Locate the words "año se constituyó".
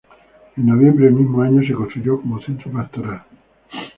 1.43-2.19